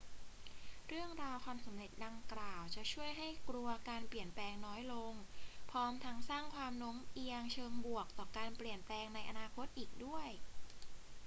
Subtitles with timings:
[0.87, 5.13] เรื่องราวความสำเร็จดังกล่าวจะช่วยให้กลัวการเปลี่ยนแปลงน้อยลง
[5.71, 10.27] พร้อมทั้งสร้างความโน้มเอียงเชิงบวกต่อการเปลี่ยนแปลงในอนาคตอีกด้วย